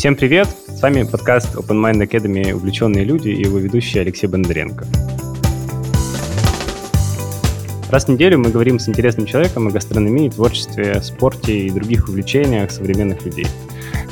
[0.00, 0.48] Всем привет!
[0.66, 4.86] С вами подкаст Open Mind Academy «Увлеченные люди» и его ведущий Алексей Бондаренко.
[7.90, 12.70] Раз в неделю мы говорим с интересным человеком о гастрономии, творчестве, спорте и других увлечениях
[12.70, 13.46] современных людей.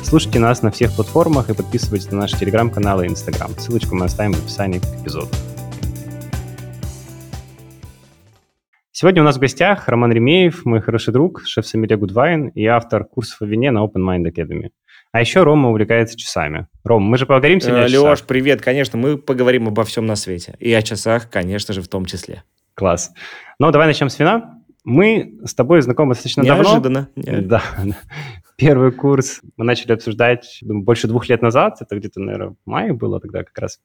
[0.03, 3.49] Слушайте нас на всех платформах и подписывайтесь на наши телеграм-каналы и инстаграм.
[3.57, 5.29] Ссылочку мы оставим в описании к эпизоду.
[8.91, 13.41] Сегодня у нас в гостях Роман Ремеев, мой хороший друг, шеф-сомелье Гудвайн и автор курсов
[13.41, 14.69] о вине на Open Mind Academy.
[15.11, 16.67] А еще Рома увлекается часами.
[16.83, 18.09] Ром, мы же поговорим сегодня э, о часах.
[18.09, 18.61] Леш, привет.
[18.61, 20.55] Конечно, мы поговорим обо всем на свете.
[20.59, 22.43] И о часах, конечно же, в том числе.
[22.75, 23.11] Класс.
[23.57, 24.58] Ну, давай начнем с вина.
[24.89, 27.09] Мы с тобой знакомы достаточно Неожиданно.
[27.15, 27.41] давно.
[27.47, 27.61] Да.
[28.57, 31.77] Первый курс мы начали обсуждать думаю, больше двух лет назад.
[31.79, 33.79] Это где-то, наверное, в мае было тогда как раз.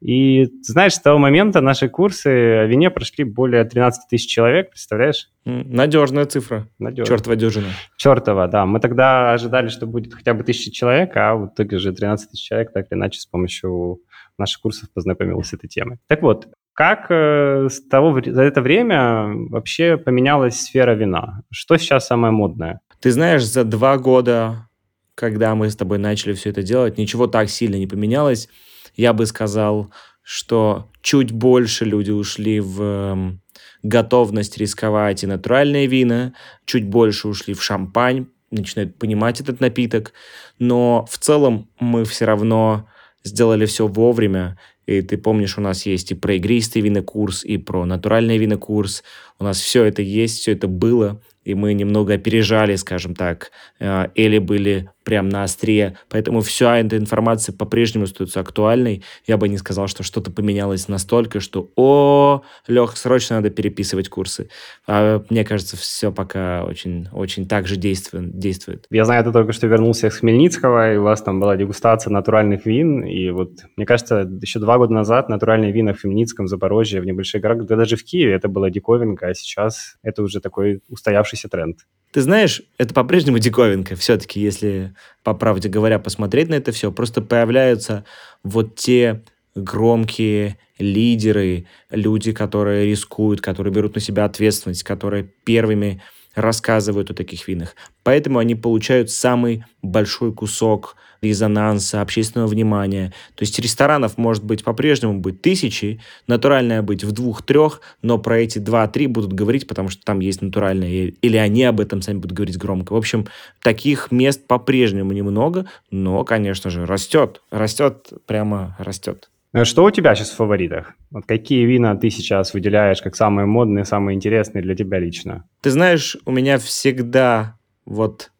[0.00, 5.28] И знаешь, с того момента наши курсы о вине прошли более 13 тысяч человек, представляешь?
[5.44, 6.68] Надежная цифра.
[6.78, 7.18] Надежная.
[7.18, 7.68] Чертова дюжина.
[7.98, 8.64] Чертова, да.
[8.64, 12.46] Мы тогда ожидали, что будет хотя бы тысяча человек, а в итоге же 13 тысяч
[12.46, 14.00] человек так или иначе с помощью
[14.38, 15.98] наших курсов познакомилась с этой темой.
[16.08, 16.48] Так вот,
[16.80, 21.42] как э, с того, за это время вообще поменялась сфера вина?
[21.50, 22.80] Что сейчас самое модное?
[23.00, 24.66] Ты знаешь, за два года,
[25.14, 28.48] когда мы с тобой начали все это делать, ничего так сильно не поменялось.
[28.96, 29.92] Я бы сказал,
[30.22, 33.42] что чуть больше люди ушли в эм,
[33.82, 36.32] готовность рисковать и натуральные вина,
[36.64, 40.14] чуть больше ушли в шампань, начинают понимать этот напиток,
[40.58, 42.88] но в целом мы все равно
[43.22, 44.56] сделали все вовремя,
[44.90, 49.04] и ты помнишь, у нас есть и про игристый винокурс, и про натуральный винокурс.
[49.38, 54.08] У нас все это есть, все это было и мы немного опережали, скажем так, э,
[54.14, 55.96] или были прям на острие.
[56.08, 59.02] Поэтому вся эта информация по-прежнему остается актуальной.
[59.26, 64.48] Я бы не сказал, что что-то поменялось настолько, что «О, Лех, срочно надо переписывать курсы».
[64.86, 68.86] А мне кажется, все пока очень, очень так же действует.
[68.90, 72.66] Я знаю, ты только что вернулся с Хмельницкого, и у вас там была дегустация натуральных
[72.66, 73.04] вин.
[73.04, 77.40] И вот, мне кажется, еще два года назад натуральные вина в Хмельницком, Запорожье, в небольших
[77.40, 81.78] городах, да даже в Киеве это была диковинка, а сейчас это уже такой устоявшийся тренд.
[82.12, 83.94] Ты знаешь, это по-прежнему диковинка.
[83.94, 88.04] Все-таки, если, по правде говоря, посмотреть на это все, просто появляются
[88.42, 89.22] вот те
[89.54, 96.02] громкие лидеры, люди, которые рискуют, которые берут на себя ответственность, которые первыми
[96.34, 97.74] рассказывают о таких винах.
[98.02, 103.12] Поэтому они получают самый большой кусок резонанса, общественного внимания.
[103.34, 108.58] То есть ресторанов может быть по-прежнему быть тысячи, натуральное быть в двух-трех, но про эти
[108.58, 112.58] два-три будут говорить, потому что там есть натуральное, или они об этом сами будут говорить
[112.58, 112.92] громко.
[112.92, 113.26] В общем,
[113.62, 117.42] таких мест по-прежнему немного, но, конечно же, растет.
[117.50, 119.30] Растет, прямо растет.
[119.52, 120.94] А что у тебя сейчас в фаворитах?
[121.10, 125.44] Вот какие вина ты сейчас выделяешь как самые модные, самые интересные для тебя лично?
[125.60, 128.30] Ты знаешь, у меня всегда вот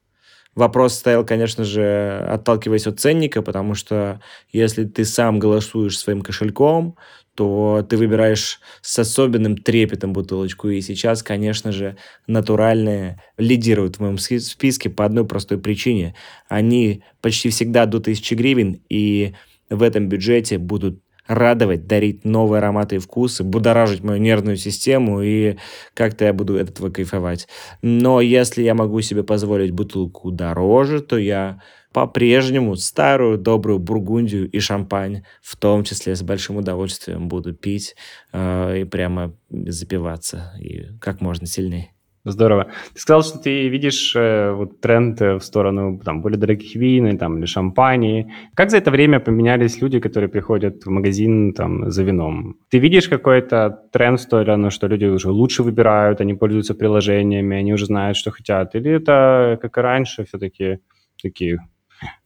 [0.60, 4.20] Вопрос стоял, конечно же, отталкиваясь от ценника, потому что
[4.52, 6.98] если ты сам голосуешь своим кошельком,
[7.34, 10.68] то ты выбираешь с особенным трепетом бутылочку.
[10.68, 16.14] И сейчас, конечно же, натуральные лидируют в моем списке по одной простой причине.
[16.50, 19.32] Они почти всегда до 1000 гривен, и
[19.70, 25.56] в этом бюджете будут радовать, дарить новые ароматы и вкусы, будоражить мою нервную систему, и
[25.94, 27.46] как-то я буду этого кайфовать.
[27.82, 31.60] Но если я могу себе позволить бутылку дороже, то я
[31.92, 37.94] по-прежнему старую добрую бургундию и шампань, в том числе с большим удовольствием буду пить
[38.32, 41.92] э, и прямо запиваться, и как можно сильнее.
[42.24, 42.66] Здорово.
[42.92, 47.16] Ты сказал, что ты видишь э, вот тренд э, в сторону там, более дорогих вин
[47.16, 48.30] там, или шампани.
[48.54, 52.56] Как за это время поменялись люди, которые приходят в магазин там, за вином?
[52.68, 57.72] Ты видишь какой-то тренд в сторону, что люди уже лучше выбирают, они пользуются приложениями, они
[57.72, 58.74] уже знают, что хотят?
[58.74, 60.80] Или это, как и раньше, все-таки
[61.22, 61.60] такие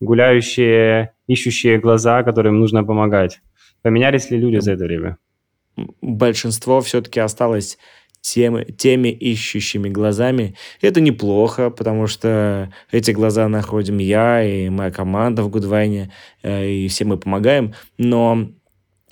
[0.00, 3.42] гуляющие, ищущие глаза, которым нужно помогать?
[3.82, 5.18] Поменялись ли люди за это время?
[6.00, 7.78] Большинство все-таки осталось
[8.24, 10.54] теми, теми ищущими глазами.
[10.80, 16.10] Это неплохо, потому что эти глаза находим я и моя команда в Гудвайне,
[16.42, 17.74] э, и все мы помогаем.
[17.98, 18.48] Но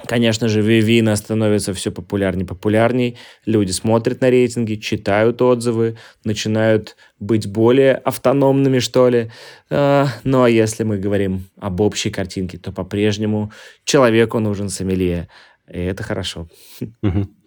[0.04, 3.18] Конечно же, Вивина становится все популярнее и популярней.
[3.46, 9.30] Люди смотрят на рейтинги, читают отзывы, начинают быть более автономными, что ли.
[9.70, 13.52] А, ну а если мы говорим об общей картинке, то по-прежнему
[13.84, 15.28] человеку нужен сомелье.
[15.72, 16.48] И это хорошо.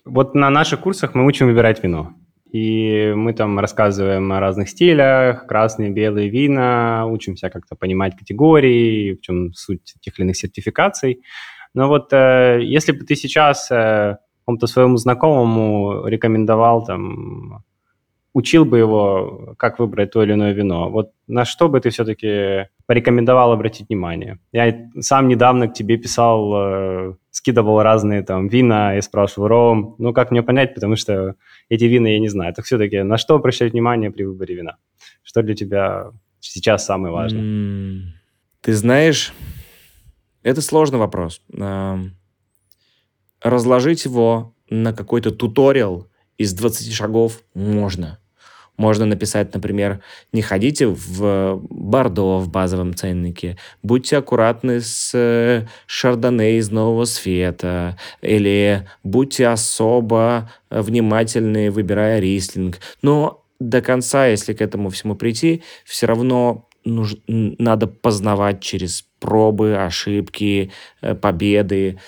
[0.06, 2.14] Вот на наших курсах мы учим выбирать вино.
[2.52, 9.22] И мы там рассказываем о разных стилях, красные, белые вина, учимся как-то понимать категории, в
[9.22, 11.22] чем суть тех или иных сертификаций.
[11.74, 17.64] Но вот э, если бы ты сейчас э, какому-то своему знакомому рекомендовал там
[18.36, 22.68] учил бы его, как выбрать то или иное вино, вот на что бы ты все-таки
[22.86, 24.40] порекомендовал обратить внимание?
[24.52, 30.12] Я сам недавно к тебе писал, э, скидывал разные там вина и спрашивал, Ром, ну
[30.12, 31.36] как мне понять, потому что
[31.70, 32.54] эти вина я не знаю.
[32.54, 34.76] Так все-таки на что обращать внимание при выборе вина?
[35.24, 36.12] Что для тебя
[36.42, 37.42] сейчас самое важное?
[37.42, 38.00] Mm,
[38.60, 39.34] ты знаешь,
[40.44, 41.42] это сложный вопрос.
[43.42, 48.20] Разложить его на какой-то туториал из 20 шагов можно.
[48.78, 50.02] Можно написать, например,
[50.34, 57.98] не ходите в Бордо в базовом ценнике, будьте аккуратны с э, Шардоне из Нового Света,
[58.22, 62.80] или будьте особо внимательны, выбирая рислинг.
[63.02, 69.78] Но до конца, если к этому всему прийти, все равно нужно, надо познавать через пробы,
[69.78, 70.72] ошибки,
[71.02, 72.00] э, победы.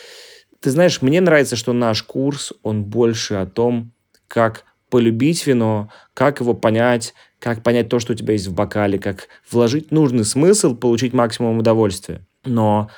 [0.60, 3.92] Ты знаешь, мне нравится, что наш курс, он больше о том,
[4.28, 9.00] как полюбить вино, как его понять, как понять то, что у тебя есть в бокале,
[9.00, 12.26] как вложить нужный смысл, получить максимум удовольствия.
[12.44, 12.90] Но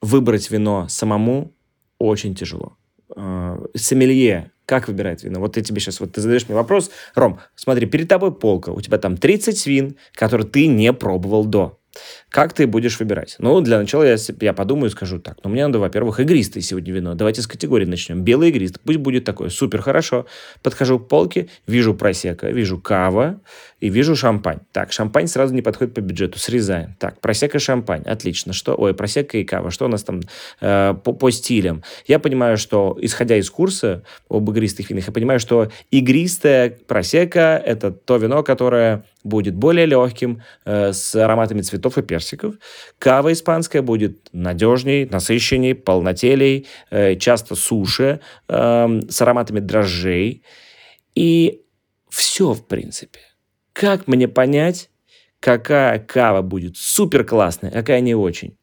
[0.00, 1.52] выбрать вино самому
[1.98, 2.76] очень тяжело.
[3.16, 5.40] А, сомелье как выбирает вино?
[5.40, 8.80] Вот я тебе сейчас, вот ты задаешь мне вопрос, Ром, смотри, перед тобой полка, у
[8.80, 11.78] тебя там 30 вин, которые ты не пробовал до.
[12.28, 13.36] Как ты будешь выбирать?
[13.38, 15.38] Ну, для начала я, я подумаю и скажу так.
[15.44, 17.14] Ну, мне надо, во-первых, игристое сегодня вино.
[17.14, 18.22] Давайте с категории начнем.
[18.22, 18.80] Белый игрист.
[18.80, 19.48] Пусть будет такое.
[19.50, 20.26] Супер, хорошо.
[20.62, 23.40] Подхожу к полке, вижу просека, вижу кава
[23.80, 24.60] и вижу шампань.
[24.72, 26.38] Так, шампань сразу не подходит по бюджету.
[26.38, 26.96] Срезаем.
[26.98, 28.02] Так, просека, шампань.
[28.02, 28.52] Отлично.
[28.52, 28.74] Что?
[28.74, 29.70] Ой, просека и кава.
[29.70, 30.20] Что у нас там
[30.60, 31.82] э, по, по стилям?
[32.06, 37.92] Я понимаю, что, исходя из курса об игристых винах, я понимаю, что игристая просека– это
[37.92, 42.54] то вино, которое будет более легким, э, с ароматами цветов и персиков.
[42.98, 50.44] Кава испанская будет надежней, насыщенней, полнотелей, э, часто суше, э, с ароматами дрожжей.
[51.14, 51.62] И
[52.10, 53.20] все, в принципе.
[53.72, 54.90] Как мне понять,
[55.40, 58.56] какая кава будет супер классная, а какая не очень?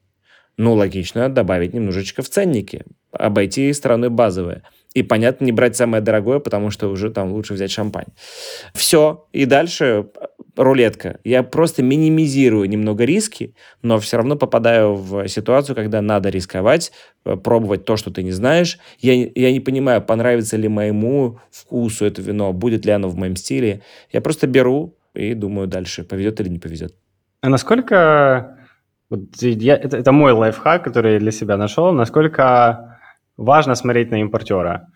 [0.58, 6.40] Ну, логично добавить немножечко в ценники, обойти стороной базовое– и, понятно, не брать самое дорогое,
[6.40, 8.08] потому что уже там лучше взять шампань.
[8.74, 9.26] Все.
[9.32, 10.08] И дальше
[10.58, 11.20] рулетка.
[11.24, 16.92] Я просто минимизирую немного риски, но все равно попадаю в ситуацию, когда надо рисковать,
[17.24, 18.80] э, пробовать то, что ты не знаешь.
[19.00, 23.38] Я, я не понимаю, понравится ли моему вкусу это вино, будет ли оно в моем
[23.38, 23.82] стиле.
[24.12, 26.96] Я просто беру и думаю дальше, повезет или не повезет.
[27.42, 28.58] А насколько...
[29.10, 31.92] Вот я, это, это мой лайфхак, который я для себя нашел.
[31.92, 32.91] Насколько
[33.38, 34.88] важно смотреть на импортера.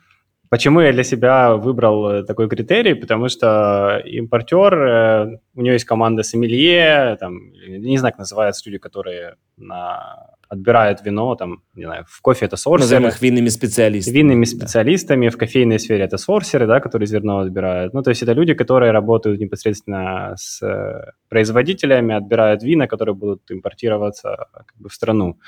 [0.49, 2.93] Почему я для себя выбрал э, такой критерий?
[2.93, 8.77] Потому что импортер, э, у него есть команда сомелье, там, не знаю, как называются люди,
[8.77, 12.83] которые на, отбирают вино, там, не знаю, в кофе это сорсеры.
[12.83, 14.15] Назовем их винными специалистами.
[14.15, 15.35] Винными специалистами, да.
[15.35, 17.93] в кофейной сфере это сорсеры, да, которые зерно отбирают.
[17.93, 23.49] Ну, то есть это люди, которые работают непосредственно с э, производителями, отбирают вина, которые будут
[23.49, 25.39] импортироваться как бы, в страну.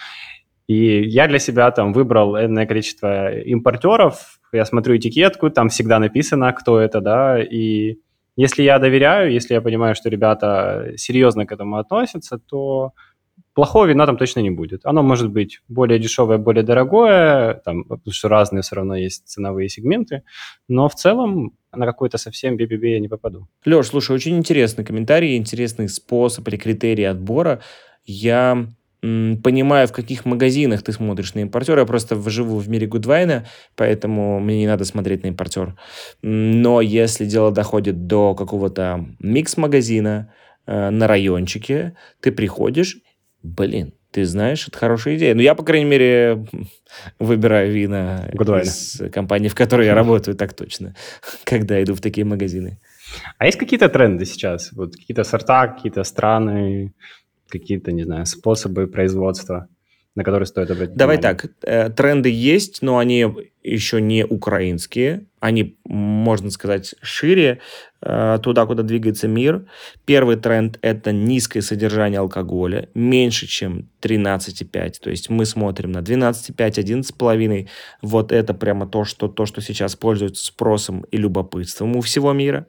[0.68, 6.52] И я для себя там выбрал энное количество импортеров, я смотрю этикетку, там всегда написано,
[6.54, 8.00] кто это, да, и
[8.36, 12.92] если я доверяю, если я понимаю, что ребята серьезно к этому относятся, то
[13.54, 14.86] плохого вина там точно не будет.
[14.86, 19.70] Оно может быть более дешевое, более дорогое, там, потому что разные все равно есть ценовые
[19.70, 20.22] сегменты,
[20.68, 23.48] но в целом на какой-то совсем BBB я не попаду.
[23.66, 27.62] Леш, слушай, очень интересный комментарий, интересный способ или критерий отбора.
[28.06, 28.68] Я
[29.02, 31.82] понимаю, в каких магазинах ты смотришь на импортера.
[31.82, 35.76] Я просто живу в мире Гудвайна, поэтому мне не надо смотреть на импортер.
[36.22, 40.34] Но если дело доходит до какого-то микс-магазина
[40.66, 42.98] э, на райончике, ты приходишь,
[43.44, 45.36] блин, ты знаешь, это хорошая идея.
[45.36, 46.48] Ну, я, по крайней мере,
[47.20, 48.64] выбираю вина Goodwine.
[48.64, 50.96] из компании, в которой я работаю, так точно,
[51.44, 52.80] когда иду в такие магазины.
[53.38, 54.72] А есть какие-то тренды сейчас?
[54.74, 56.94] Вот какие-то сорта, какие-то страны,
[57.50, 59.68] какие-то, не знаю, способы производства,
[60.16, 61.40] на которые стоит обратить Давай внимание?
[61.40, 63.26] так, э, тренды есть, но они
[63.64, 65.28] еще не украинские.
[65.40, 67.60] Они, можно сказать, шире
[68.02, 69.68] э, туда, куда двигается мир.
[70.06, 74.94] Первый тренд– это низкое содержание алкоголя, меньше, чем 13,5.
[75.02, 77.68] То есть мы смотрим на 12,5, 11,5.
[78.02, 82.66] Вот это прямо то, что, то, что сейчас пользуется спросом и любопытством у всего мира.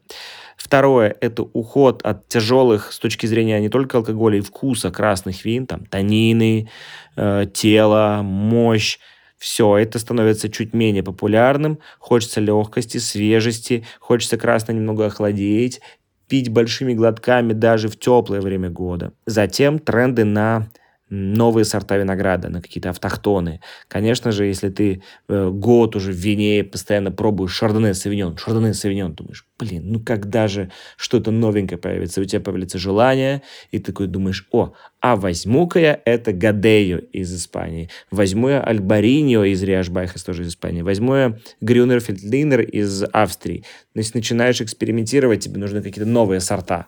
[0.58, 5.66] Второе– это уход от тяжелых с точки зрения не только алкоголя и вкуса красных вин,
[5.66, 6.68] там танины,
[7.16, 8.98] э, тело, мощь.
[9.38, 11.78] Все это становится чуть менее популярным.
[12.00, 15.80] Хочется легкости, свежести, хочется красно немного охладеть,
[16.26, 19.12] пить большими глотками даже в теплое время года.
[19.26, 20.66] Затем тренды на
[21.10, 23.60] новые сорта винограда, на какие-то автохтоны.
[23.88, 29.14] Конечно же, если ты э, год уже в вине постоянно пробуешь шардоне савиньон, шардоне савиньон,
[29.14, 34.06] думаешь, блин, ну когда же что-то новенькое появится, у тебя появится желание, и ты такой
[34.06, 40.42] думаешь, о, а возьму-ка я это Гадею из Испании, возьму я Альбариньо из Риашбайхас, тоже
[40.42, 43.64] из Испании, возьму я Грюнер Фельдлинер из Австрии.
[43.94, 46.86] То есть начинаешь экспериментировать, тебе нужны какие-то новые сорта.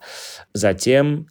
[0.53, 1.27] Затем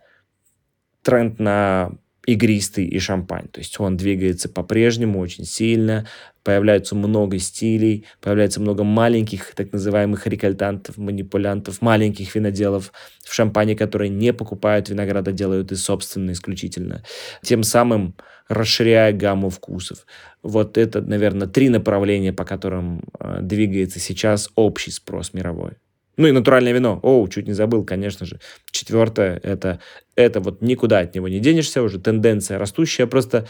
[1.03, 1.91] тренд на
[2.33, 3.47] игристый и шампань.
[3.47, 6.05] То есть он двигается по-прежнему очень сильно,
[6.43, 12.93] появляется много стилей, появляется много маленьких так называемых рекальтантов, манипулянтов, маленьких виноделов
[13.25, 17.03] в шампане, которые не покупают винограда, делают и собственно исключительно.
[17.41, 18.15] Тем самым
[18.47, 20.05] расширяя гамму вкусов.
[20.43, 25.73] Вот это, наверное, три направления, по которым э, двигается сейчас общий спрос мировой.
[26.19, 26.99] Ну и натуральное вино.
[27.01, 28.41] О, чуть не забыл, конечно же.
[28.71, 29.79] Четвертое, это,
[30.17, 33.47] это вот никуда от него не денешься, уже тенденция растущая, просто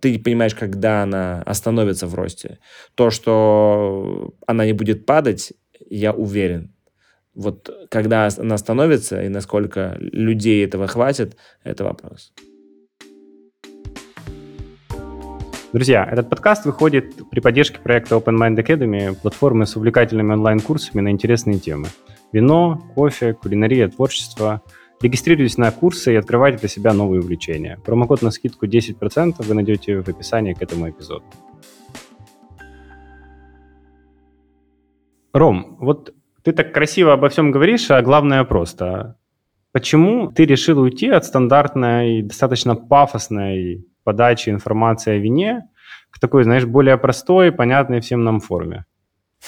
[0.00, 2.58] ты не понимаешь, когда она остановится в росте.
[2.96, 5.54] То, что она не будет падать,
[5.88, 6.74] я уверен.
[7.34, 12.34] Вот когда она остановится и насколько людей этого хватит, это вопрос.
[15.72, 21.10] Друзья, этот подкаст выходит при поддержке проекта Open Mind Academy, платформы с увлекательными онлайн-курсами на
[21.10, 21.86] интересные темы.
[22.30, 24.60] Вино, кофе, кулинария, творчество.
[25.00, 27.78] Регистрируйтесь на курсы и открывайте для себя новые увлечения.
[27.86, 31.24] Промокод на скидку 10% вы найдете в описании к этому эпизоду.
[35.32, 39.16] Ром, вот ты так красиво обо всем говоришь, а главное просто.
[39.72, 45.68] Почему ты решил уйти от стандартной, достаточно пафосной подачи информации о вине
[46.10, 48.84] к такой, знаешь, более простой, понятной всем нам форме?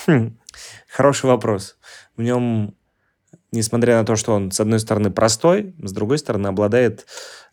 [0.07, 0.39] Хм,
[0.89, 1.77] хороший вопрос.
[2.17, 2.75] В нем,
[3.53, 7.07] несмотря на то, что он, с одной стороны, простой, с другой стороны, обладает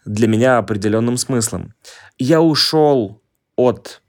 [0.05, 1.73] для меня определенным смыслом.
[2.17, 3.21] Я ушел
[3.57, 4.01] от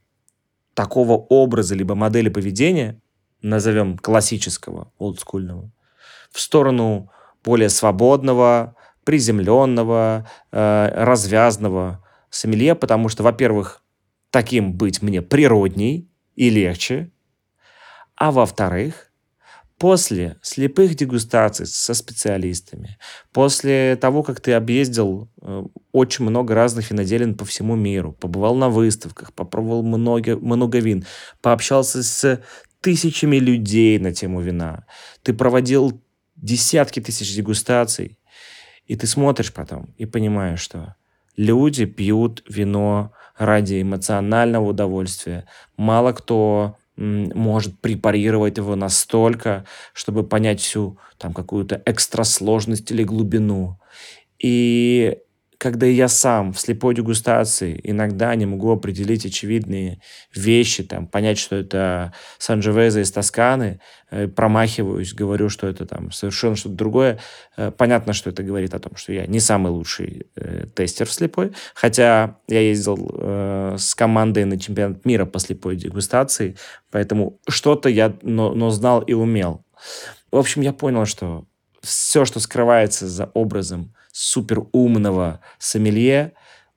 [0.75, 3.01] такого образа либо модели поведения,
[3.43, 5.71] назовем классического, олдскульного,
[6.31, 7.11] в сторону
[7.45, 13.83] более свободного, приземленного, э, развязного, сомелье, потому что, во-первых,
[14.31, 17.11] таким быть мне природней и легче,
[18.17, 19.13] а во-вторых,
[19.83, 22.99] после слепых дегустаций со специалистами,
[23.33, 28.69] после того, как ты объездил э, очень много разных виноделин по всему миру, побывал на
[28.69, 31.05] выставках, попробовал много, много вин,
[31.41, 32.41] пообщался с
[32.81, 34.87] тысячами людей на тему вина,
[35.25, 36.01] ты проводил
[36.43, 38.19] десятки тысяч дегустаций,
[38.87, 40.97] и ты смотришь потом и понимаешь, что
[41.37, 45.47] Люди пьют вино ради эмоционального удовольствия.
[45.77, 53.81] Мало кто может препарировать его настолько, чтобы понять всю там какую-то экстра сложность или глубину.
[54.39, 55.19] И
[55.63, 60.01] когда я сам в слепой дегустации иногда не могу определить очевидные
[60.35, 63.79] вещи, там, понять, что это Санджевеза из Тосканы,
[64.11, 67.21] э, промахиваюсь, говорю, что это там совершенно что-то другое,
[67.57, 71.13] э, понятно, что это говорит о том, что я не самый лучший э, тестер в
[71.13, 76.57] слепой, хотя я ездил с командой на чемпионат мира по слепой дегустации,
[76.91, 79.65] поэтому что-то я но, но знал и умел.
[80.33, 81.47] В общем, я понял, что
[81.83, 86.35] все, что скрывается за образом супер умного сомелье,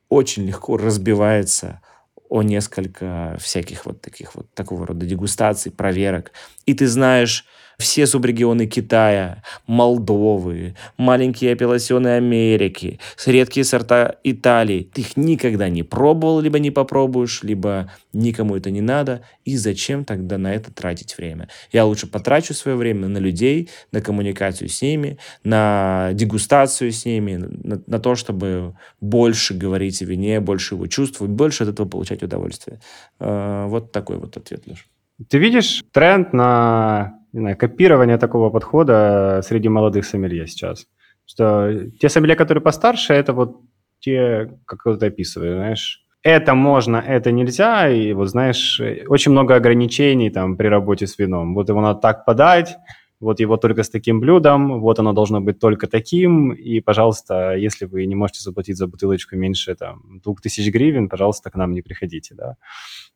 [0.10, 1.82] очень легко разбивается
[2.30, 6.32] о несколько всяких вот таких вот такого рода дегустаций, проверок.
[6.66, 7.46] И ты знаешь
[7.78, 14.90] все субрегионы Китая, Молдовы, маленькие апелласионы Америки, редкие сорта Италии.
[14.94, 19.22] Ты их никогда не пробовал, либо не попробуешь, либо никому это не надо.
[19.44, 21.50] И зачем тогда на это тратить время?
[21.72, 27.36] Я лучше потрачу свое время на людей, на коммуникацию с ними, на дегустацию с ними,
[27.36, 32.24] на, на то, чтобы больше говорить о вине, больше его чувствовать, больше от этого получать
[32.24, 32.80] удовольствие.
[33.20, 34.84] Э, вот такой вот ответ, Леша.
[35.30, 40.88] Ты видишь тренд на не знаю, копирование такого подхода среди молодых сомелье сейчас?
[41.26, 43.62] Что те сомелье, которые постарше, это вот
[44.00, 50.30] те, как ты описываешь, знаешь, это можно, это нельзя, и вот знаешь, очень много ограничений
[50.30, 51.54] там при работе с вином.
[51.56, 52.78] Вот его надо так подать,
[53.20, 57.86] вот его только с таким блюдом, вот оно должно быть только таким, и, пожалуйста, если
[57.86, 62.36] вы не можете заплатить за бутылочку меньше там, 2000 гривен, пожалуйста, к нам не приходите,
[62.36, 62.58] да.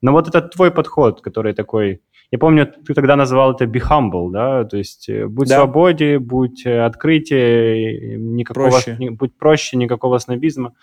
[0.01, 2.01] Но вот этот твой подход, который такой,
[2.31, 5.57] я помню, ты тогда называл это be humble, да, то есть э, будь да.
[5.57, 8.97] свободе, будь э, открытие, никакого, проще.
[9.11, 10.73] Будь проще, никакого снобизма.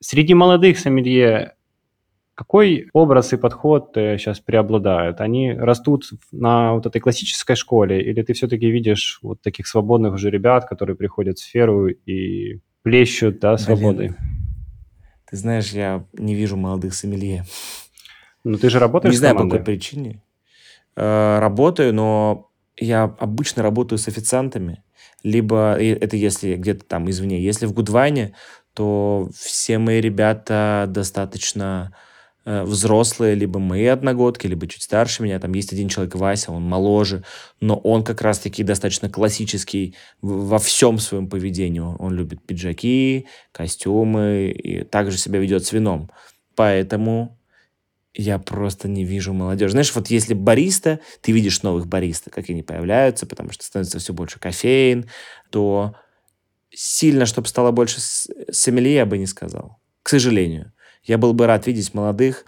[0.00, 1.54] Среди молодых сомелье
[2.38, 5.20] какой образ и подход сейчас преобладает?
[5.20, 10.30] Они растут на вот этой классической школе, или ты все-таки видишь вот таких свободных уже
[10.30, 14.10] ребят, которые приходят в сферу и плещут, да, свободой?
[14.10, 14.16] Блин.
[15.28, 17.44] Ты знаешь, я не вижу молодых сомелье.
[18.44, 20.22] Ну, ты же работаешь Не знаю, по какой причине.
[20.94, 24.84] Э, Работаю, но я обычно работаю с официантами.
[25.24, 27.42] Либо, это если где-то там извне.
[27.42, 28.36] Если в Гудвайне,
[28.74, 32.07] то все мои ребята достаточно э,
[32.48, 35.38] взрослые, либо мои одногодки, либо чуть старше меня.
[35.38, 37.24] Там есть один человек, Вася, он моложе,
[37.60, 41.80] но он как раз-таки достаточно классический во всем своем поведении.
[41.80, 46.10] Он любит пиджаки, костюмы и также себя ведет с вином.
[46.54, 47.38] Поэтому
[48.14, 49.72] я просто не вижу молодежи.
[49.72, 54.12] Знаешь, вот если бариста, ты видишь новых бариста, как они появляются, потому что становится все
[54.12, 55.08] больше кофеин,
[55.50, 55.94] то
[56.70, 59.78] сильно, чтобы стало больше сомелье, я бы не сказал.
[60.02, 60.72] К сожалению.
[61.08, 62.44] Я был бы рад видеть молодых,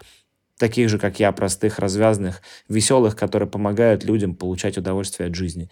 [0.57, 5.69] таких же, как я, простых, развязанных, веселых, которые помогают людям получать удовольствие от жизни.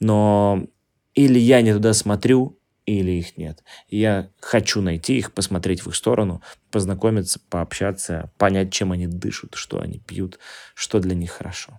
[0.00, 0.66] Но
[1.14, 3.62] или я не туда смотрю, или их нет.
[3.88, 9.80] Я хочу найти их, посмотреть в их сторону, познакомиться, пообщаться, понять, чем они дышат, что
[9.80, 10.40] они пьют,
[10.74, 11.78] что для них хорошо.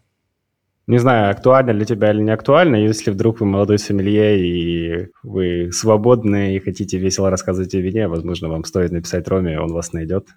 [0.88, 5.72] Не знаю, актуально для тебя или не актуально, если вдруг вы молодой сомелье и вы
[5.72, 10.27] свободны и хотите весело рассказывать о вине, возможно, вам стоит написать Роме, он вас найдет.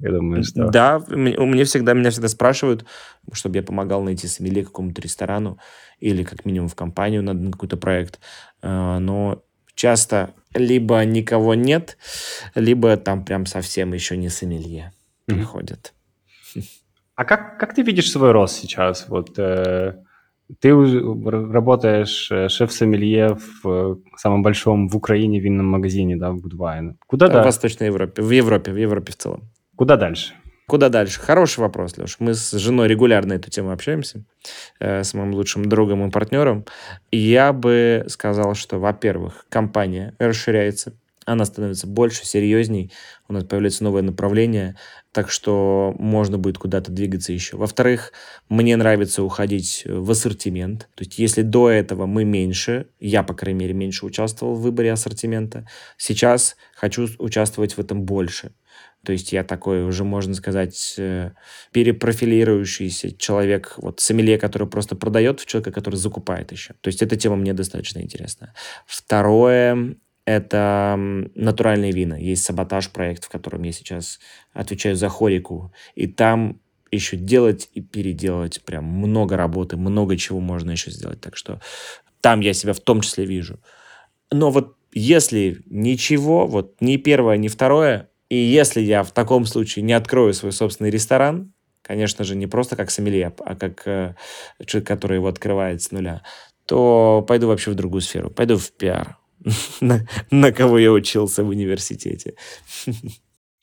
[0.00, 0.68] Я думаю, что...
[0.68, 2.86] Да, у меня всегда, меня всегда спрашивают,
[3.32, 5.58] чтобы я помогал найти сомелье какому-то ресторану
[5.98, 8.18] или как минимум в компанию на какой-то проект.
[8.62, 9.42] А, Но
[9.74, 11.98] часто либо никого нет,
[12.54, 14.92] либо там прям совсем еще не сомелье
[15.26, 15.38] Мгм.
[15.38, 15.94] приходят.
[17.14, 19.06] А как, как ты видишь свой рост сейчас?
[19.08, 19.94] Вот э,
[20.58, 26.96] ты работаешь э, шеф-сомелье в э, самом большом в Украине винном магазине, да, в Гудвайн.
[27.06, 29.50] Куда, В да, Восточной Европе, в Европе, в Европе в целом.
[29.80, 30.34] Куда дальше?
[30.66, 31.18] Куда дальше?
[31.20, 32.16] Хороший вопрос, Леш.
[32.18, 34.26] Мы с женой регулярно эту тему общаемся,
[34.78, 36.66] э, с моим лучшим другом и партнером.
[37.10, 40.92] Я бы сказал, что, во-первых, компания расширяется,
[41.24, 42.92] она становится больше, серьезней,
[43.26, 44.76] у нас появляется новое направление,
[45.12, 47.56] так что можно будет куда-то двигаться еще.
[47.56, 48.12] Во-вторых,
[48.50, 50.90] мне нравится уходить в ассортимент.
[50.94, 54.92] То есть, если до этого мы меньше, я, по крайней мере, меньше участвовал в выборе
[54.92, 55.66] ассортимента,
[55.96, 58.52] сейчас хочу участвовать в этом больше.
[59.04, 61.30] То есть я такой уже, можно сказать, э,
[61.72, 66.74] перепрофилирующийся человек, вот сомелье, который просто продает, в человека, который закупает еще.
[66.80, 68.54] То есть эта тема мне достаточно интересна.
[68.86, 70.96] Второе– это
[71.34, 72.16] натуральные вина.
[72.16, 74.20] Есть саботаж проект, в котором я сейчас
[74.52, 75.72] отвечаю за хорику.
[75.94, 76.60] И там
[76.90, 81.20] еще делать и переделать прям много работы, много чего можно еще сделать.
[81.20, 81.60] Так что
[82.20, 83.60] там я себя в том числе вижу.
[84.30, 89.82] Но вот если ничего, вот ни первое, ни второе, и если я в таком случае
[89.82, 94.14] не открою свой собственный ресторан, конечно же, не просто как сомелье, а как э,
[94.64, 96.22] человек, который его открывает с нуля,
[96.66, 98.30] то пойду вообще в другую сферу.
[98.30, 99.18] Пойду в пиар,
[99.80, 102.34] на, на кого я учился в университете.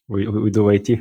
[0.09, 0.99] Уй- Уйду в IT.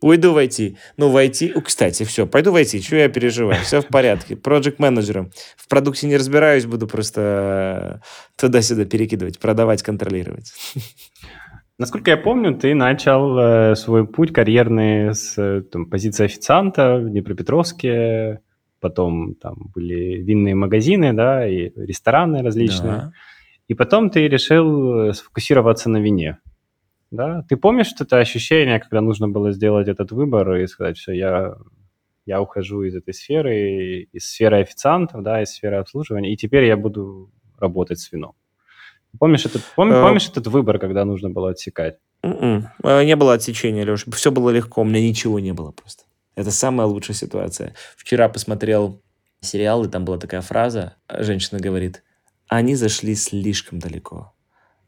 [0.00, 0.76] Уйду в IT.
[0.96, 1.16] Ну, в.
[1.16, 2.80] О, Кстати, все, пойду в IT.
[2.80, 3.62] Чего я переживаю?
[3.64, 4.36] Все в порядке.
[4.36, 5.32] Проект менеджером.
[5.56, 10.52] В продукте не разбираюсь, буду просто э, туда-сюда перекидывать, продавать, контролировать.
[11.78, 17.08] Насколько я помню, ты начал э, свой путь карьерный с э, там, позиции официанта в
[17.08, 18.40] Днепропетровске,
[18.80, 22.92] потом там были винные магазины, да, и рестораны различные.
[22.92, 23.12] Да.
[23.68, 26.38] И потом ты решил э, сфокусироваться на вине.
[27.12, 27.44] Да?
[27.48, 31.54] Ты помнишь вот это ощущение, когда нужно было сделать этот выбор и сказать, все, я,
[32.26, 36.76] я ухожу из этой сферы, из сферы официантов, да, из сферы обслуживания, и теперь я
[36.76, 38.34] буду работать с вином.
[39.18, 41.96] Помнишь этот, пом- Э, помнишь этот выбор, когда нужно было отсекать?
[42.22, 42.68] М-м.
[42.82, 44.10] Э, Не было отсечения, Леша.
[44.12, 46.04] Все было легко, у меня ничего не было просто.
[46.34, 47.74] Это самая лучшая ситуация.
[47.96, 49.02] Вчера посмотрел
[49.40, 50.96] сериал, и там была такая фраза.
[51.08, 52.02] Женщина говорит,
[52.48, 54.34] они зашли слишком далеко.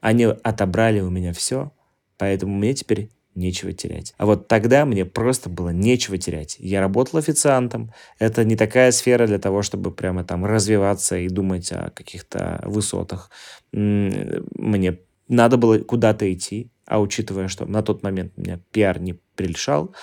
[0.01, 1.73] Они отобрали у меня все,
[2.19, 4.15] поэтому мне теперь нечего терять.
[4.19, 6.57] А вот тогда мне просто было нечего терять.
[6.59, 7.93] Я работал официантом.
[8.19, 13.31] Это не такая сфера для того, чтобы прямо там развиваться и думать о каких-то высотах.
[13.73, 19.95] Мне надо было куда-то идти, а учитывая, что на тот момент меня пиар не прельшал,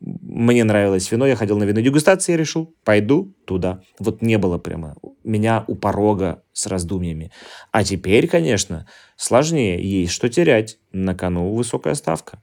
[0.00, 3.82] мне нравилось вино, я ходил на вино дегустации, я решил, пойду туда.
[3.98, 7.32] Вот не было прямо меня у порога с раздумьями.
[7.72, 10.78] А теперь, конечно, сложнее, есть что терять.
[10.92, 12.40] На кону высокая ставка.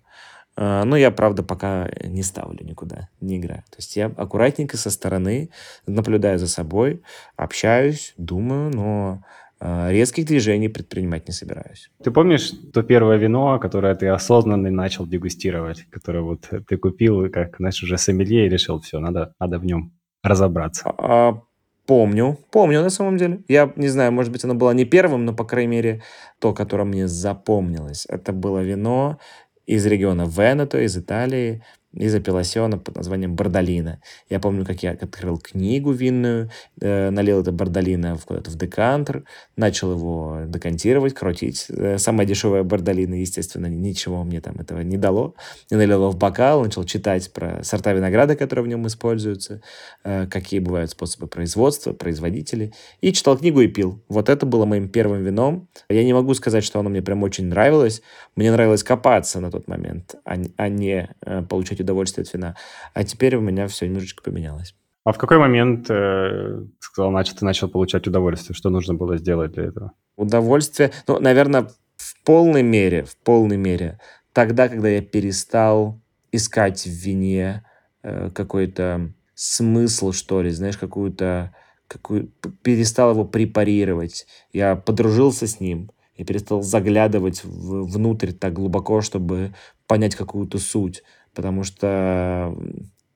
[0.55, 3.63] А, Но я, правда, пока не ставлю никуда, не играю.
[3.69, 5.49] То есть я аккуратненько со стороны
[5.87, 7.01] наблюдаю за собой,
[7.35, 9.23] общаюсь, думаю, но
[9.59, 11.89] а, резких движений предпринимать не собираюсь.
[12.03, 17.57] Ты помнишь то первое вино, которое ты осознанно начал дегустировать, которое вот ты купил, как,
[17.57, 20.93] знаешь, уже сомелье и решил, все, надо, надо в нем разобраться.
[20.97, 21.41] А,
[21.85, 23.43] Помню, помню на самом деле.
[23.49, 26.01] Я не знаю, может быть, оно было не первым, но, по крайней мере,
[26.39, 28.05] то, которое мне запомнилось.
[28.07, 29.17] Это было вино
[29.65, 31.63] из региона Венето, из Италии,
[31.93, 34.01] из апелласиона под названием Бардолина.
[34.29, 36.49] Я помню, как я открыл книгу винную,
[36.81, 39.23] э, налил это Бардолина в, куда-то в декантер,
[39.55, 41.67] начал его декантировать, крутить.
[41.69, 45.35] Э, самая дешевая Бардолина, естественно, ничего мне там этого не дало.
[45.69, 49.61] Я налил его в бокал, начал читать про сорта винограда, которые в нем используются,
[50.03, 52.73] э, какие бывают способы производства, производители.
[53.01, 54.03] И читал книгу и пил.
[54.09, 55.67] Вот это было моим первым вином.
[55.89, 58.01] Я не могу сказать, что оно мне прям очень нравилось.
[58.35, 62.55] Мне нравилось копаться на тот момент, а, а не э, получать удовольствие от вина.
[62.93, 64.75] А теперь у меня все немножечко поменялось.
[65.05, 68.55] А в какой момент, э, сказал, значит, ты начал получать удовольствие?
[68.55, 69.91] Что нужно было сделать для этого?
[70.15, 71.67] Удовольствие, ну, наверное,
[71.97, 73.99] в полной мере, в полной мере,
[74.31, 75.99] тогда, когда я перестал
[76.31, 77.65] искать в вине
[78.01, 81.53] э, какой-то смысл, что ли, знаешь, какую-то
[81.87, 84.25] какую, перестал его препарировать.
[84.51, 89.53] Я подружился с ним, и перестал заглядывать в, внутрь так глубоко, чтобы
[89.87, 92.55] понять какую-то суть потому что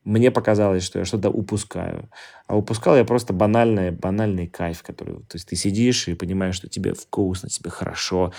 [0.04, 2.10] мне показалось, что я что-то упускаю.
[2.48, 5.16] А упускал я просто банальный, банальный кайф, который...
[5.16, 8.32] То есть ты сидишь и понимаешь, что тебе вкусно, тебе хорошо.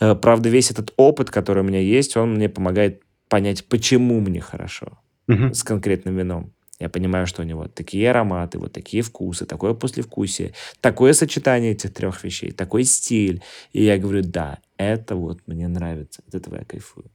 [0.00, 4.40] Э, правда, весь этот опыт, который у меня есть, он мне помогает понять, почему мне
[4.40, 4.98] хорошо
[5.28, 5.54] угу.
[5.54, 6.52] с конкретным вином.
[6.82, 11.94] Я понимаю, что у него такие ароматы, вот такие вкусы, такое послевкусие, такое сочетание этих
[11.94, 13.40] трех вещей, такой стиль.
[13.72, 17.06] И я говорю, да, это вот мне нравится, от этого я кайфую.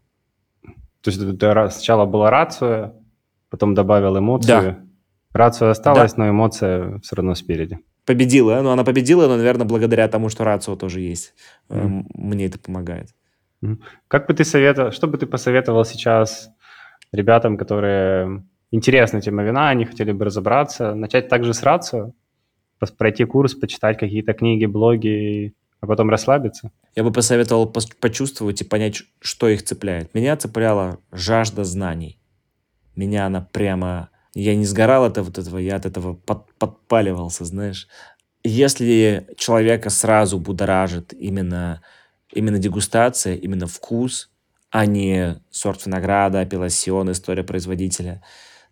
[1.02, 2.94] То есть это сначала была рация,
[3.50, 4.62] потом добавил эмоцию.
[4.62, 4.80] Да.
[5.34, 6.24] Рация осталась, да.
[6.24, 7.78] но эмоция все равно спереди.
[8.06, 8.62] Победила.
[8.62, 11.34] Ну, она победила, но, наверное, благодаря тому, что рацио тоже есть.
[11.68, 12.06] Mm.
[12.14, 13.10] Мне это помогает.
[14.08, 16.50] Как бы ты советовал, что бы ты посоветовал сейчас
[17.12, 22.14] ребятам, которые интересна тема вина, они хотели бы разобраться, начать также с рацио,
[22.98, 26.72] пройти курс, почитать какие-то книги, блоги, а потом расслабиться?
[26.96, 30.14] Я бы посоветовал почувствовать и понять, что их цепляет.
[30.14, 32.20] Меня цепляла жажда знаний.
[32.96, 34.10] Меня она прямо...
[34.34, 37.88] Я не сгорал от этого, я от этого под, подпаливался, знаешь.
[38.44, 41.82] Если человека сразу будоражит именно,
[42.32, 44.30] именно дегустация, именно вкус,
[44.70, 48.24] а не сорт винограда, апелласион, история производителя,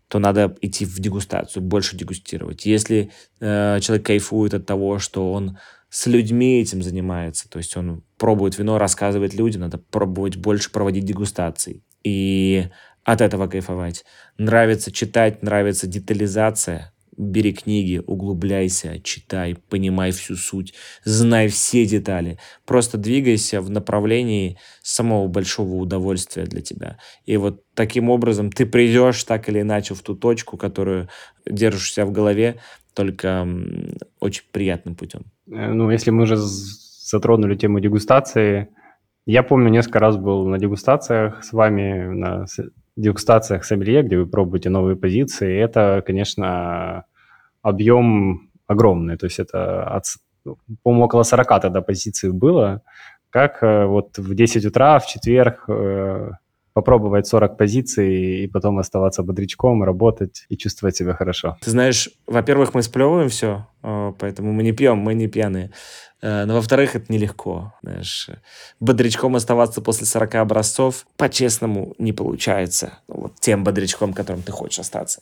[0.08, 2.66] то надо идти в дегустацию, больше дегустировать.
[2.66, 5.58] Если э, человек кайфует от того, что он
[5.90, 7.50] с людьми этим занимается.
[7.50, 11.84] То есть он пробует вино, рассказывает людям, надо пробовать больше проводить дегустаций.
[12.04, 12.68] И
[13.06, 14.04] от этого кайфовать.
[14.38, 16.92] Нравится читать, нравится детализация.
[17.18, 20.74] Бери книги, углубляйся, читай, понимай всю суть,
[21.04, 22.38] знай все детали.
[22.66, 26.98] Просто двигайся в направлении самого большого удовольствия для тебя.
[27.26, 31.08] И вот таким образом ты придешь так или иначе в ту точку, которую
[31.46, 32.60] держишь себя в голове,
[32.94, 33.48] только
[34.20, 35.24] очень приятным путем.
[35.52, 38.70] Э, ну, если мы уже затронули тему дегустации,
[39.26, 42.46] я помню, несколько раз был на дегустациях с вами, на
[42.96, 45.58] дегустациях сомелье, где вы пробуете новые позиции.
[45.58, 47.06] Это, конечно,
[47.62, 49.18] объем огромный.
[49.18, 50.06] То есть это, от,
[50.84, 52.82] по-моему, около 40 тогда позиций было.
[53.30, 56.32] Как э, вот в 10 утра в четверг э,
[56.74, 61.58] попробовать 40 позиций и потом оставаться бодрячком, работать и чувствовать себя хорошо?
[61.62, 63.68] Ты знаешь, во-первых, мы сплевываем все,
[64.20, 65.72] поэтому мы не пьем, мы не пьяные.
[66.26, 67.74] Э, но, во-вторых, это нелегко.
[67.84, 68.30] Знаешь,
[68.80, 72.98] бодрячком оставаться после 40 образцов по-честному не получается.
[73.08, 75.22] Ну, вот тем бодрячком, которым ты хочешь остаться.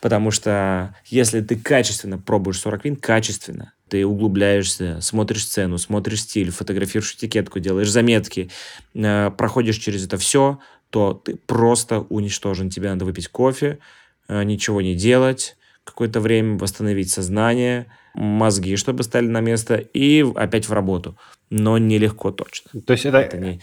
[0.00, 6.52] Потому что если ты качественно пробуешь 40 вин, качественно, ты углубляешься, смотришь цену, смотришь стиль,
[6.52, 8.48] фотографируешь этикетку, делаешь заметки,
[8.94, 12.70] э, проходишь через это все, то ты просто уничтожен.
[12.70, 13.80] Тебе надо выпить кофе,
[14.28, 20.68] э, ничего не делать, какое-то время восстановить сознание, мозги, чтобы стали на место, и опять
[20.68, 21.16] в работу.
[21.50, 22.80] Но нелегко точно.
[22.82, 23.60] То есть это, это не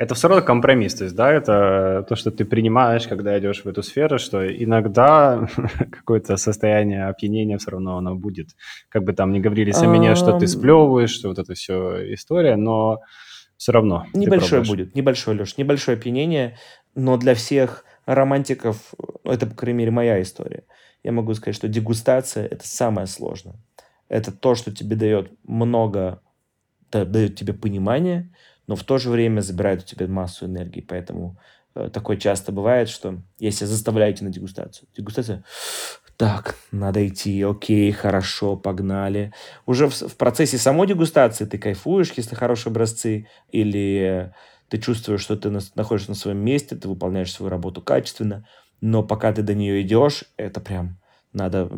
[0.00, 3.68] это все равно компромисс, то есть, да, это то, что ты принимаешь, когда идешь в
[3.68, 5.46] эту сферу, что иногда
[5.92, 8.48] какое-то состояние опьянения все равно оно будет.
[8.88, 12.56] Как бы там не говорили сами мне, что ты сплевываешь, что вот это все история,
[12.56, 13.00] но
[13.58, 14.06] все равно.
[14.14, 16.56] Небольшое будет, небольшое, Леш, небольшое опьянение,
[16.94, 20.64] но для всех романтиков, ну, это, по крайней мере, моя история.
[21.02, 23.56] Я могу сказать, что дегустация– это самое сложное.
[24.08, 26.20] Это то, что тебе дает много,
[26.90, 28.32] дает тебе понимание,
[28.66, 30.80] но в то же время забирает у тебя массу энергии.
[30.80, 31.38] Поэтому
[31.74, 35.44] э, такое часто бывает, что если заставляете на дегустацию, дегустация,
[36.16, 39.32] так, надо идти, окей, хорошо, погнали.
[39.64, 44.34] Уже в, в процессе самой дегустации ты кайфуешь, если хорошие образцы, или
[44.68, 48.46] ты чувствуешь, что ты на, находишься на своем месте, ты выполняешь свою работу качественно,
[48.80, 50.98] но пока ты до нее идешь, это прям
[51.32, 51.70] надо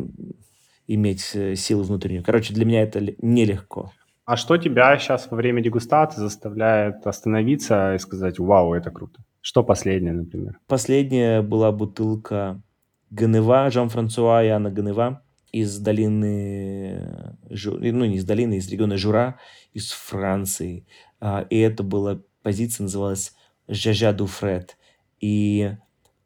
[0.87, 2.23] иметь э, силу внутреннюю.
[2.23, 3.91] Короче, для меня это нелегко.
[4.25, 9.21] А что тебя сейчас во время дегустации заставляет остановиться и сказать, вау, это круто?
[9.41, 10.59] Что последнее, например?
[10.67, 12.61] Последняя была бутылка
[13.09, 19.39] Ганева, Жан-Франсуа и Анна Ганева из долины, ну не из долины, из региона Жура,
[19.71, 20.87] из Франции.
[21.19, 23.35] А, и это была позиция, называлась
[23.67, 24.77] Жажа Дуфред.
[25.19, 25.73] И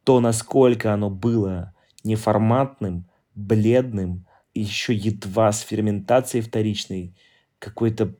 [0.08, 1.74] то, насколько оно было
[2.06, 7.18] неформатным, бледным, еще едва с ферментацией вторичной,
[7.60, 8.16] какой-то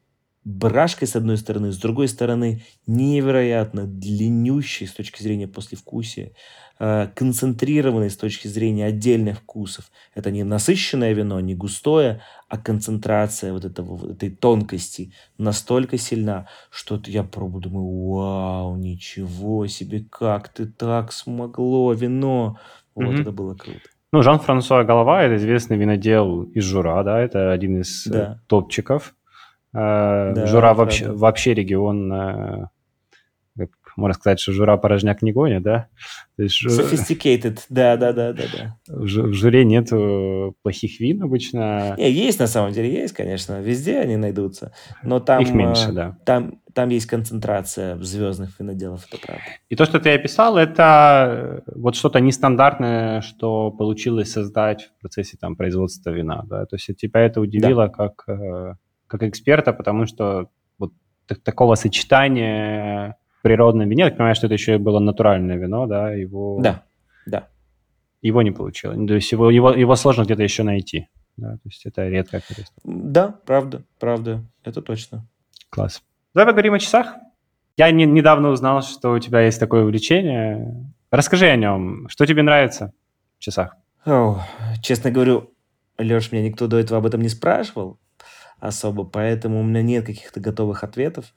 [0.48, 6.32] брашкой с одной стороны, с другой стороны невероятно длиннющей с точки зрения послевкусия,
[6.80, 9.92] э, концентрированной с точки зрения отдельных вкусов.
[10.16, 16.48] Это не насыщенное вино, не густое, а концентрация вот этого, вот этой тонкости настолько сильна,
[16.70, 22.58] что я пробую, думаю, вау, ничего себе, как ты так смогло, вино.
[22.96, 23.22] Вот mm-hmm.
[23.22, 23.82] это было круто.
[24.14, 28.42] Ну, Жан-Франсуа Голова– это известный винодел из Жура, да, это один из э, да.
[28.48, 29.14] топчиков.
[29.78, 32.66] Э, да, Жура вообще, вообще регион, э,
[33.96, 35.88] можно сказать, что Жура порожняк не гонит, да?
[36.36, 38.78] То есть, Sophisticated, да, да, да, да, да.
[38.88, 39.90] В, Журе нет
[40.62, 41.96] плохих вин обычно.
[41.98, 45.42] Не, есть на самом деле, есть, конечно, везде они найдутся, но там...
[45.42, 46.18] Их меньше, да.
[46.26, 49.44] Там, там есть концентрация звездных виноделов, это правда.
[49.70, 55.56] И то, что ты описал, это вот что-то нестандартное, что получилось создать в процессе там
[55.56, 56.66] производства вина, да?
[56.66, 57.90] То есть тебя это удивило да.
[57.90, 60.94] как как эксперта, потому что вот
[61.44, 65.88] такого сочетания в природном вине, я так понимаю, что это еще и было натуральное вино,
[65.88, 66.60] да, его...
[66.62, 66.84] Да,
[67.26, 67.48] да.
[68.22, 68.98] Его не получилось.
[69.08, 71.08] То есть его, его, его сложно где-то еще найти.
[71.38, 72.42] Да, то есть это редко.
[72.84, 75.28] Да, правда, правда, это точно.
[75.70, 76.02] Класс.
[76.34, 77.16] Давай поговорим о часах.
[77.78, 80.92] Я не, недавно узнал, что у тебя есть такое увлечение.
[81.12, 82.10] Расскажи о нем.
[82.10, 82.92] Что тебе нравится
[83.38, 83.76] в часах?
[84.04, 84.42] О,
[84.82, 85.54] честно говорю,
[86.00, 88.00] Леш, меня никто до этого об этом не спрашивал
[88.60, 91.34] особо, поэтому у меня нет каких-то готовых ответов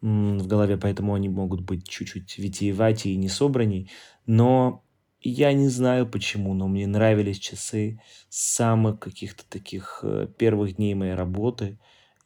[0.00, 3.90] в голове, поэтому они могут быть чуть-чуть витиеватей и не собранней,
[4.26, 4.84] но
[5.20, 10.94] я не знаю почему, но мне нравились часы с самых каких-то таких э, первых дней
[10.94, 11.78] моей работы.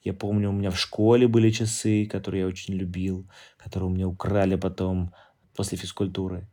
[0.03, 4.09] Я помню, у меня в школе были часы, которые я очень любил, которые у меня
[4.09, 5.15] украли потом
[5.55, 6.49] после физкультуры.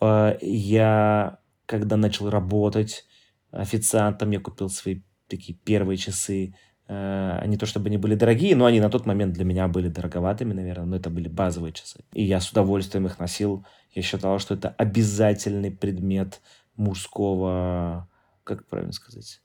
[0.00, 3.06] Я, когда начал работать
[3.50, 6.54] официантом, я купил свои такие первые часы
[6.86, 10.52] они то чтобы они были дорогие, но они на тот момент для меня были дороговатыми,
[10.52, 12.04] наверное, но это были базовые часы.
[12.12, 13.64] И я с удовольствием их носил.
[13.92, 16.40] Я считал, что это обязательный предмет
[16.76, 18.08] мужского,
[18.44, 19.40] как правильно сказать?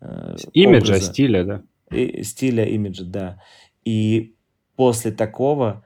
[0.00, 1.12] Э, имиджа, образа.
[1.12, 1.62] стиля, да?
[1.90, 3.42] И, стиля, имиджа, да.
[3.84, 4.36] И
[4.76, 5.84] после такого,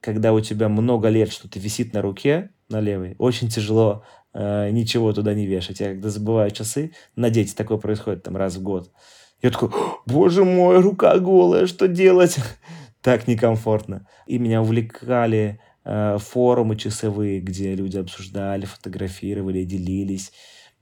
[0.00, 5.12] когда у тебя много лет что-то висит на руке, на левой, очень тяжело э, ничего
[5.12, 5.80] туда не вешать.
[5.80, 8.92] Я когда забываю часы надеть, такое происходит там раз в год,
[9.42, 9.70] я такой,
[10.06, 12.38] боже мой, рука голая, что делать?
[13.00, 14.06] так некомфортно.
[14.26, 20.32] И меня увлекали э, форумы часовые, где люди обсуждали, фотографировали, делились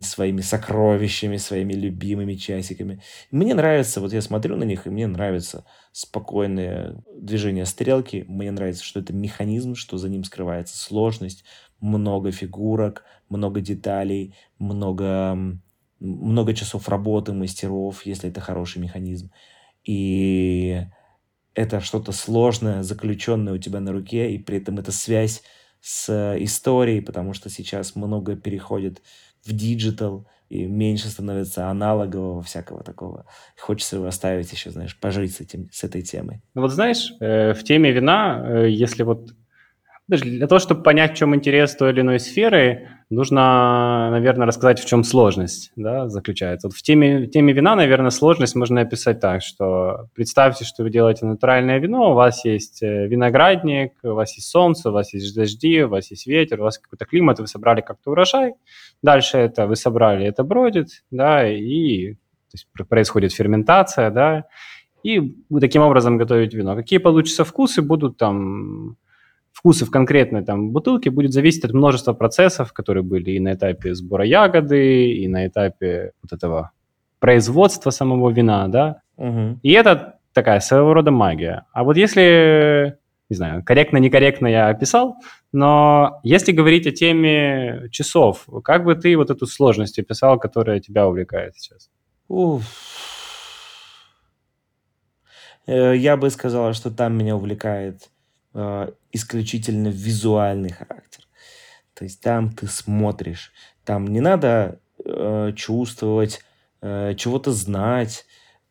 [0.00, 3.02] своими сокровищами, своими любимыми часиками.
[3.30, 8.24] Мне нравится, вот я смотрю на них, и мне нравится спокойное движение стрелки.
[8.28, 11.44] Мне нравится, что это механизм, что за ним скрывается сложность,
[11.80, 15.58] много фигурок, много деталей, много
[16.00, 19.30] много часов работы мастеров, если это хороший механизм.
[19.84, 20.82] И
[21.54, 25.42] это что-то сложное, заключенное у тебя на руке, и при этом это связь
[25.80, 29.02] с историей, потому что сейчас много переходит
[29.44, 33.26] в digital, и меньше становится аналогового всякого такого.
[33.58, 36.40] Хочется его оставить еще, знаешь, пожить с, этим, с этой темой.
[36.54, 39.34] Ну вот знаешь, э, в теме вина, э, если вот
[40.08, 44.86] для того, чтобы понять, в чем интерес той или иной сферы, нужно, наверное, рассказать, в
[44.86, 46.68] чем сложность да, заключается.
[46.68, 51.26] Вот в теме, теме вина, наверное, сложность можно описать так, что представьте, что вы делаете
[51.26, 55.82] натуральное вино, у вас есть э, виноградник, у вас есть солнце, у вас есть дожди,
[55.82, 58.54] у вас есть ветер, у вас какой-то климат, вы собрали как-то урожай,
[59.02, 64.44] дальше это вы собрали, это бродит, да, и то есть, происходит ферментация, да,
[65.02, 66.74] и таким образом готовите вино.
[66.74, 68.96] Какие получатся вкусы, будут там
[69.56, 73.94] вкусы в конкретной там бутылке будет зависеть от множества процессов, которые были и на этапе
[73.94, 76.72] сбора ягоды, и на этапе вот этого
[77.20, 79.00] производства самого вина, да.
[79.16, 79.60] Угу.
[79.62, 81.64] И это такая своего рода магия.
[81.72, 82.98] А вот если,
[83.30, 85.16] не знаю, корректно, некорректно я описал,
[85.52, 91.08] но если говорить о теме часов, как бы ты вот эту сложность описал, которая тебя
[91.08, 91.88] увлекает сейчас?
[92.28, 92.62] Уф.
[95.66, 98.10] Э, я бы сказал, что там меня увлекает
[98.56, 101.24] э, исключительно визуальный характер.
[101.94, 103.52] То есть там ты смотришь,
[103.84, 106.40] там не надо э, чувствовать,
[106.80, 108.26] э, чего-то знать.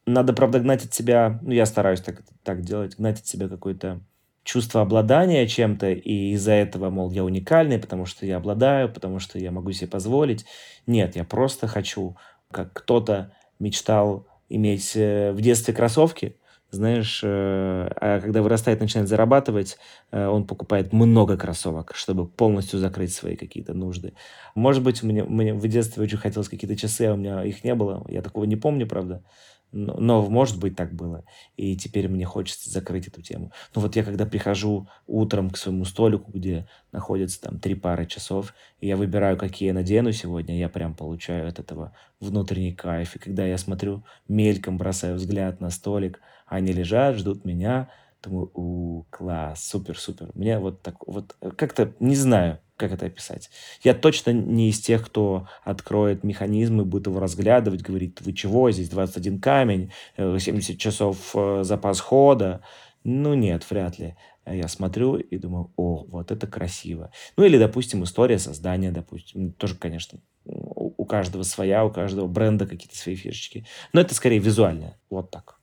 [0.06, 4.02] Надо, правда, гнать от себя, ну, я стараюсь так, так делать, гнать от себя какой-то
[4.43, 9.39] чувство обладания чем-то, и из-за этого, мол, я уникальный, потому что я обладаю, потому что
[9.39, 10.45] я могу себе позволить.
[10.86, 12.15] Нет, я просто хочу,
[12.52, 16.38] как кто-то мечтал иметь э, в детстве кроссовки,
[16.76, 19.78] знаешь, э, а когда вырастает, начинает зарабатывать,
[20.12, 24.14] э, он покупает много кроссовок, чтобы полностью закрыть свои какие-то нужды.
[24.54, 27.74] Может быть, мне, мне в детстве очень хотелось какие-то часы, а у меня их не
[27.74, 28.06] было.
[28.10, 29.24] Я такого не помню, правда.
[29.72, 31.26] Но, но, может быть, так было.
[31.58, 33.52] И теперь мне хочется закрыть эту тему.
[33.76, 38.54] Но вот я когда прихожу утром к своему столику, где находятся там три пары часов,
[38.80, 43.18] и я выбираю, какие я надену сегодня, я прям получаю от этого внутренний кайф.
[43.18, 47.90] И когда я смотрю, мельком бросаю взгляд на столик, они лежат, ждут меня,
[48.24, 50.30] думаю, у, класс, супер, супер.
[50.34, 53.50] Мне вот так, вот как-то, не знаю, как это описать.
[53.84, 58.90] Я точно не из тех, кто откроет механизмы, будет его разглядывать, говорит, вы чего, здесь
[58.90, 62.62] 21 камень, 70 э, часов э, запас хода.
[63.04, 64.16] Ну нет, вряд ли.
[64.46, 67.12] Я смотрю и думаю, о, вот это красиво.
[67.38, 72.98] Ну или, допустим, история создания, допустим, тоже, конечно, у каждого своя, у каждого бренда какие-то
[72.98, 73.66] свои фишечки.
[73.94, 75.55] Но это скорее визуально, вот так.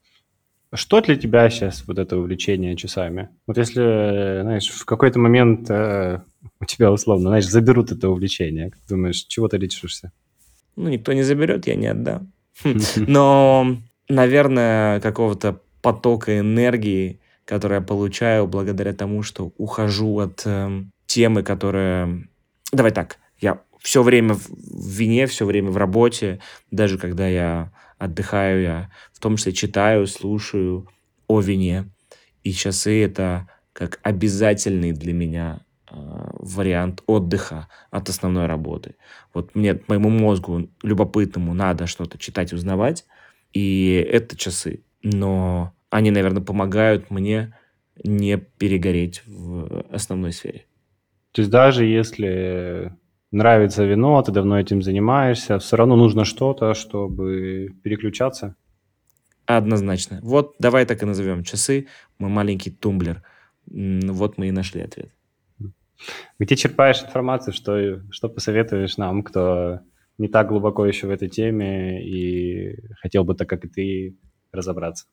[0.73, 3.29] Что для тебя сейчас вот это увлечение часами?
[3.45, 6.21] Вот если, знаешь, в какой-то момент э,
[6.59, 10.11] у тебя условно, знаешь, заберут это увлечение, как думаешь, чего ты лечишься?
[10.75, 12.31] Ну, никто не заберет, я не отдам.
[12.95, 13.77] Но,
[14.09, 22.27] наверное, какого-то потока энергии, который я получаю благодаря тому, что ухожу от э, темы, которая...
[22.71, 26.39] Давай так, я все время в вине, все время в работе,
[26.71, 30.89] даже когда я отдыхаю, я в том числе читаю, слушаю
[31.27, 31.89] о вине.
[32.43, 35.95] И часы это как обязательный для меня э,
[36.39, 38.95] вариант отдыха от основной работы.
[39.33, 43.05] Вот мне, моему мозгу любопытному надо что-то читать, узнавать,
[43.53, 44.83] и это часы.
[45.01, 47.55] Но они, наверное, помогают мне
[48.03, 50.65] не перегореть в основной сфере.
[51.31, 52.93] То есть даже если
[53.33, 58.55] нравится вино, ты давно этим занимаешься, все равно нужно что-то, чтобы переключаться.
[59.45, 60.19] Однозначно.
[60.21, 63.23] Вот давай так и назовем часы, мой маленький тумблер.
[63.65, 65.11] Вот мы и нашли ответ.
[66.39, 69.79] Где черпаешь информацию, что, что посоветуешь нам, кто
[70.17, 74.17] не так глубоко еще в этой теме и хотел бы так, как и ты,
[74.51, 75.05] разобраться?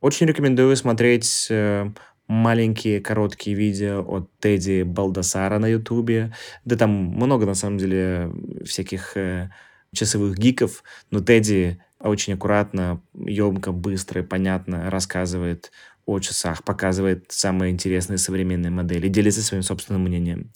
[0.00, 1.90] Очень рекомендую смотреть э,
[2.26, 6.32] маленькие короткие видео от Тедди Балдасара на Ютубе.
[6.64, 8.32] Да там много, на самом деле,
[8.64, 9.50] всяких э,
[9.92, 15.70] часовых гиков, но Тедди очень аккуратно, емко, быстро и понятно рассказывает
[16.06, 20.52] о часах, показывает самые интересные современные модели, делится своим собственным мнением.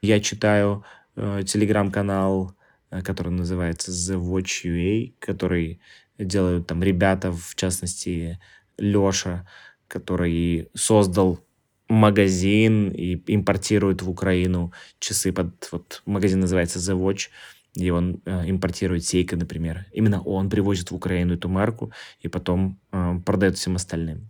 [0.00, 0.84] Я читаю
[1.16, 2.54] э, телеграм-канал,
[2.90, 5.80] э, который называется The Watch UA, который
[6.18, 8.38] делают там ребята, в частности,
[8.78, 9.46] Леша,
[9.88, 11.40] который создал
[11.88, 15.68] магазин и импортирует в Украину часы под...
[15.72, 17.28] Вот магазин называется The Watch,
[17.74, 19.86] и он э, импортирует Сейка, например.
[19.92, 24.28] Именно он привозит в Украину эту марку и потом э, продает всем остальным.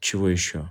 [0.00, 0.70] Чего еще?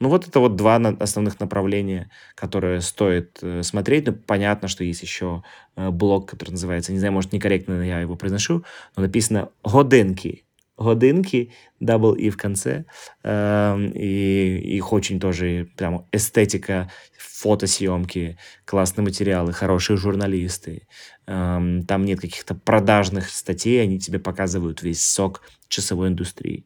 [0.00, 4.06] Ну, вот это вот два основных направления, которые стоит э, смотреть.
[4.06, 5.44] Ну, понятно, что есть еще
[5.76, 8.64] э, блог, который называется, не знаю, может, некорректно я его произношу,
[8.96, 10.43] но написано «Годинки»
[10.76, 12.84] годинки, double E в конце,
[13.22, 20.86] э, и их очень тоже прям эстетика, фотосъемки, классные материалы, хорошие журналисты.
[21.26, 26.64] Э, там нет каких-то продажных статей, они тебе показывают весь сок часовой индустрии.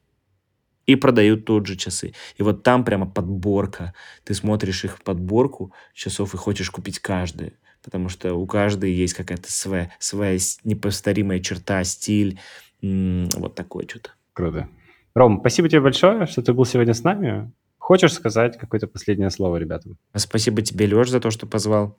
[0.86, 2.14] И продают тут же часы.
[2.38, 3.92] И вот там прямо подборка.
[4.24, 9.50] Ты смотришь их подборку часов и хочешь купить каждый потому что у каждой есть какая-то
[9.50, 12.38] своя, своя неповторимая черта, стиль,
[12.82, 14.10] вот такое что-то.
[14.32, 14.68] Круто.
[15.14, 17.52] Ром, спасибо тебе большое, что ты был сегодня с нами.
[17.78, 19.96] Хочешь сказать какое-то последнее слово ребятам?
[20.14, 21.98] Спасибо тебе, Леш, за то, что позвал.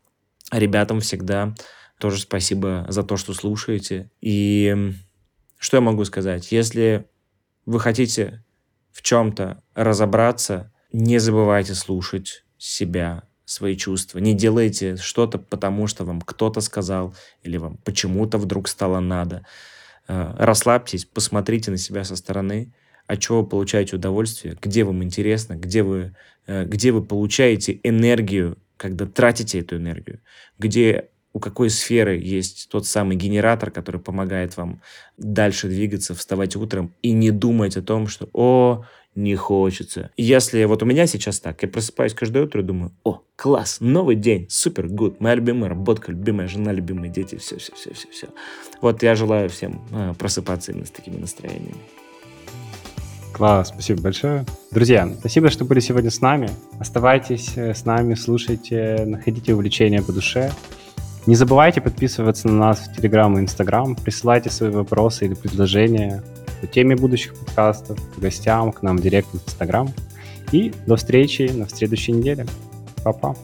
[0.51, 1.53] Ребятам всегда
[1.99, 4.09] тоже спасибо за то, что слушаете.
[4.21, 4.93] И
[5.57, 6.51] что я могу сказать?
[6.51, 7.05] Если
[7.65, 8.43] вы хотите
[8.91, 14.19] в чем-то разобраться, не забывайте слушать себя, свои чувства.
[14.19, 19.45] Не делайте что-то, потому что вам кто-то сказал или вам почему-то вдруг стало надо.
[20.09, 22.73] Э, расслабьтесь, посмотрите на себя со стороны,
[23.05, 26.15] от чего вы получаете удовольствие, где вам интересно, где вы,
[26.47, 30.19] э, где вы получаете энергию, когда тратите эту энергию,
[30.57, 34.81] где у какой сферы есть тот самый генератор, который помогает вам
[35.17, 38.85] дальше двигаться, вставать утром и не думать о том, что «О,
[39.23, 40.11] не хочется».
[40.17, 44.15] Если вот у меня сейчас так, я просыпаюсь каждое утро и думаю «О, класс, новый
[44.15, 48.27] день, супер, гуд, моя любимая работа, любимая жена, любимые дети, все-все-все-все-все».
[48.81, 51.75] Вот я желаю всем э, просыпаться именно с такими настроениями.
[53.33, 54.45] Класс, спасибо большое.
[54.71, 56.49] Друзья, спасибо, что были сегодня с нами.
[56.79, 60.51] Оставайтесь э, с нами, слушайте, находите увлечения по душе.
[61.25, 66.23] Не забывайте подписываться на нас в Телеграм и Инстаграм, присылайте свои вопросы или предложения
[66.61, 69.89] по теме будущих подкастов, по гостям, к нам в директ в Инстаграм.
[70.51, 72.45] И до встречи на следующей неделе.
[73.03, 73.35] Па-па.